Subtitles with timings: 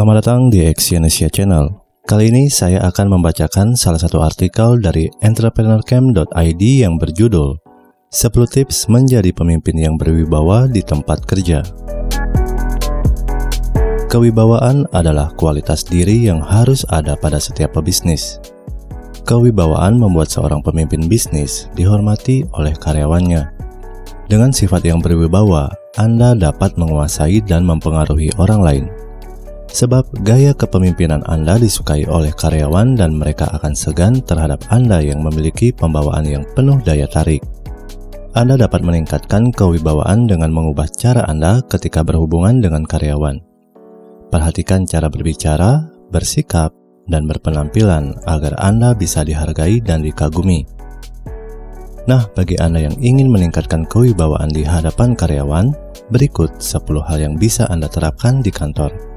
[0.00, 1.76] Selamat datang di Exyonesia Channel.
[2.08, 7.60] Kali ini saya akan membacakan salah satu artikel dari entrepreneurcamp.id yang berjudul
[8.08, 11.60] 10 tips menjadi pemimpin yang berwibawa di tempat kerja.
[14.08, 18.40] Kewibawaan adalah kualitas diri yang harus ada pada setiap pebisnis.
[19.28, 23.52] Kewibawaan membuat seorang pemimpin bisnis dihormati oleh karyawannya.
[24.32, 25.68] Dengan sifat yang berwibawa,
[26.00, 28.86] Anda dapat menguasai dan mempengaruhi orang lain
[29.70, 35.70] Sebab gaya kepemimpinan Anda disukai oleh karyawan dan mereka akan segan terhadap Anda yang memiliki
[35.70, 37.38] pembawaan yang penuh daya tarik.
[38.34, 43.42] Anda dapat meningkatkan kewibawaan dengan mengubah cara Anda ketika berhubungan dengan karyawan.
[44.30, 46.70] Perhatikan cara berbicara, bersikap,
[47.10, 50.62] dan berpenampilan agar Anda bisa dihargai dan dikagumi.
[52.06, 55.74] Nah, bagi Anda yang ingin meningkatkan kewibawaan di hadapan karyawan,
[56.14, 59.09] berikut 10 hal yang bisa Anda terapkan di kantor.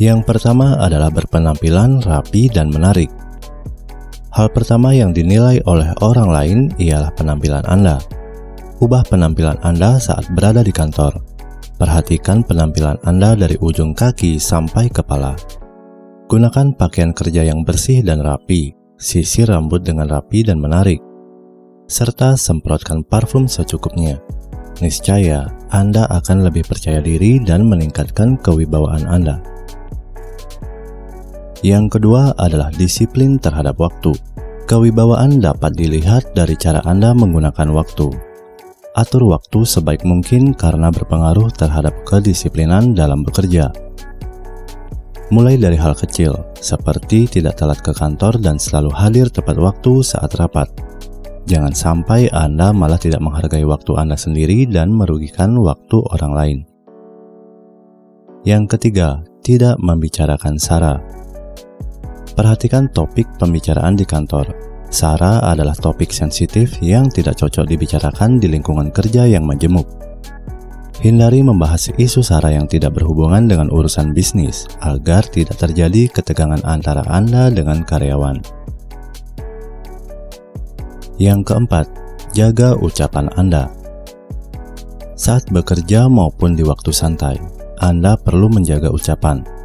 [0.00, 3.12] Yang pertama adalah berpenampilan rapi dan menarik.
[4.32, 8.00] Hal pertama yang dinilai oleh orang lain ialah penampilan Anda.
[8.80, 11.20] Ubah penampilan Anda saat berada di kantor.
[11.76, 15.36] Perhatikan penampilan Anda dari ujung kaki sampai kepala.
[16.32, 21.04] Gunakan pakaian kerja yang bersih dan rapi, sisir rambut dengan rapi dan menarik,
[21.92, 24.16] serta semprotkan parfum secukupnya.
[24.80, 29.59] Niscaya Anda akan lebih percaya diri dan meningkatkan kewibawaan Anda.
[31.60, 34.16] Yang kedua adalah disiplin terhadap waktu.
[34.64, 38.08] Kewibawaan dapat dilihat dari cara Anda menggunakan waktu.
[38.96, 43.70] Atur waktu sebaik mungkin karena berpengaruh terhadap kedisiplinan dalam bekerja.
[45.30, 50.34] Mulai dari hal kecil, seperti tidak telat ke kantor dan selalu hadir tepat waktu saat
[50.34, 50.66] rapat.
[51.46, 56.58] Jangan sampai Anda malah tidak menghargai waktu Anda sendiri dan merugikan waktu orang lain.
[58.42, 61.19] Yang ketiga, tidak membicarakan sara.
[62.34, 64.54] Perhatikan topik pembicaraan di kantor.
[64.90, 69.86] Sara adalah topik sensitif yang tidak cocok dibicarakan di lingkungan kerja yang majemuk.
[71.00, 77.00] Hindari membahas isu sara yang tidak berhubungan dengan urusan bisnis agar tidak terjadi ketegangan antara
[77.08, 78.42] Anda dengan karyawan.
[81.16, 81.86] Yang keempat,
[82.36, 83.72] jaga ucapan Anda.
[85.16, 87.40] Saat bekerja maupun di waktu santai,
[87.80, 89.59] Anda perlu menjaga ucapan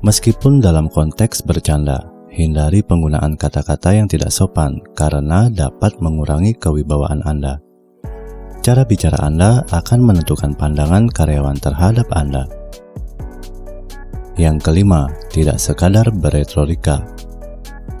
[0.00, 7.60] Meskipun dalam konteks bercanda, hindari penggunaan kata-kata yang tidak sopan karena dapat mengurangi kewibawaan Anda.
[8.64, 12.48] Cara bicara Anda akan menentukan pandangan karyawan terhadap Anda.
[14.40, 17.04] Yang kelima, tidak sekadar beretorika.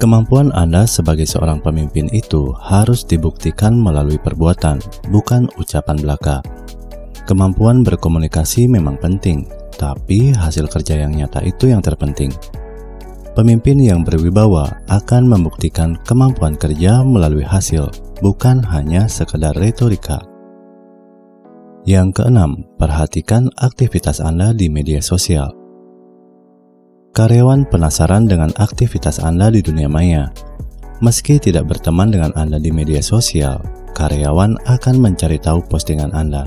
[0.00, 4.80] Kemampuan Anda sebagai seorang pemimpin itu harus dibuktikan melalui perbuatan,
[5.12, 6.40] bukan ucapan belaka.
[7.28, 9.44] Kemampuan berkomunikasi memang penting,
[9.80, 12.28] tapi hasil kerja yang nyata itu yang terpenting.
[13.32, 17.88] Pemimpin yang berwibawa akan membuktikan kemampuan kerja melalui hasil,
[18.20, 20.20] bukan hanya sekedar retorika.
[21.88, 25.56] Yang keenam, perhatikan aktivitas Anda di media sosial.
[27.16, 30.28] Karyawan penasaran dengan aktivitas Anda di dunia maya.
[31.00, 33.64] Meski tidak berteman dengan Anda di media sosial,
[33.96, 36.44] karyawan akan mencari tahu postingan Anda.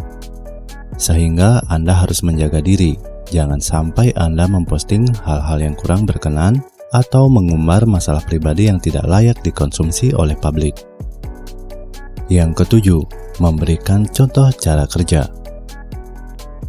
[1.01, 2.93] Sehingga Anda harus menjaga diri
[3.33, 6.61] Jangan sampai Anda memposting hal-hal yang kurang berkenan
[6.93, 10.77] atau mengumbar masalah pribadi yang tidak layak dikonsumsi oleh publik.
[12.29, 13.01] Yang ketujuh,
[13.41, 15.25] memberikan contoh cara kerja.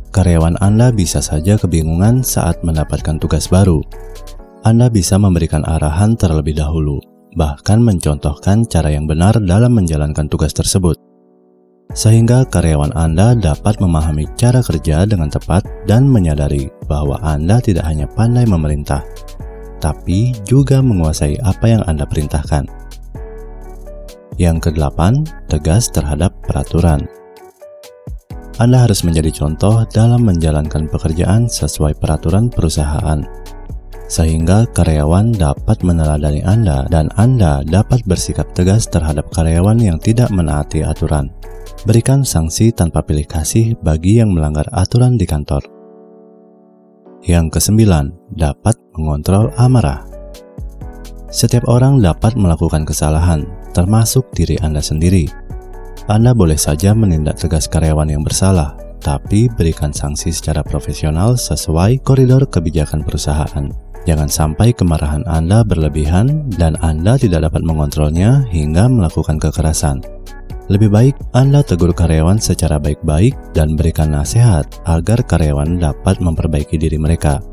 [0.08, 3.84] Karyawan Anda bisa saja kebingungan saat mendapatkan tugas baru.
[4.64, 6.96] Anda bisa memberikan arahan terlebih dahulu,
[7.36, 10.96] bahkan mencontohkan cara yang benar dalam menjalankan tugas tersebut
[11.92, 18.08] sehingga karyawan Anda dapat memahami cara kerja dengan tepat dan menyadari bahwa Anda tidak hanya
[18.08, 19.04] pandai memerintah,
[19.84, 22.64] tapi juga menguasai apa yang Anda perintahkan.
[24.40, 27.06] Yang kedelapan, tegas terhadap peraturan.
[28.58, 33.22] Anda harus menjadi contoh dalam menjalankan pekerjaan sesuai peraturan perusahaan,
[34.06, 40.82] sehingga karyawan dapat meneladani Anda dan Anda dapat bersikap tegas terhadap karyawan yang tidak menaati
[40.87, 41.30] aturan.
[41.82, 45.67] Berikan sanksi tanpa pilih kasih bagi yang melanggar aturan di kantor.
[47.26, 50.06] Yang kesembilan, dapat mengontrol amarah.
[51.35, 53.43] Setiap orang dapat melakukan kesalahan,
[53.75, 55.26] termasuk diri Anda sendiri.
[56.06, 62.47] Anda boleh saja menindak tegas karyawan yang bersalah, tapi berikan sanksi secara profesional sesuai koridor
[62.47, 63.67] kebijakan perusahaan.
[64.05, 70.05] Jangan sampai kemarahan Anda berlebihan dan Anda tidak dapat mengontrolnya hingga melakukan kekerasan.
[70.64, 76.96] Lebih baik Anda tegur karyawan secara baik-baik dan berikan nasihat agar karyawan dapat memperbaiki diri
[76.96, 77.44] mereka.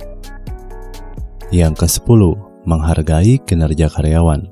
[1.52, 2.22] Yang ke-10,
[2.63, 4.48] menghargai kinerja karyawan.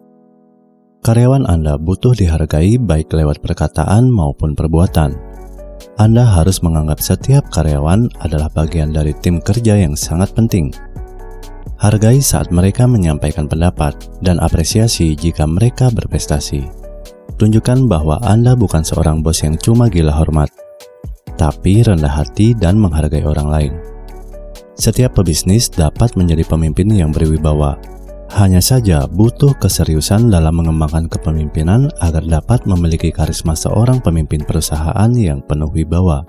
[0.99, 5.15] Karyawan Anda butuh dihargai baik lewat perkataan maupun perbuatan.
[5.95, 10.75] Anda harus menganggap setiap karyawan adalah bagian dari tim kerja yang sangat penting.
[11.79, 16.78] Hargai saat mereka menyampaikan pendapat dan apresiasi jika mereka berprestasi.
[17.37, 20.49] Tunjukkan bahwa Anda bukan seorang bos yang cuma gila hormat,
[21.37, 23.73] tapi rendah hati dan menghargai orang lain.
[24.79, 27.75] Setiap pebisnis dapat menjadi pemimpin yang berwibawa.
[28.29, 35.41] Hanya saja butuh keseriusan dalam mengembangkan kepemimpinan agar dapat memiliki karisma seorang pemimpin perusahaan yang
[35.43, 36.23] penuh wibawa.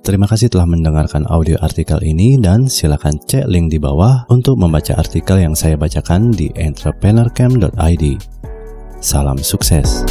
[0.00, 4.96] Terima kasih telah mendengarkan audio artikel ini dan silakan cek link di bawah untuk membaca
[4.96, 8.04] artikel yang saya bacakan di entrepreneurcamp.id.
[9.00, 10.04] Salam sukses.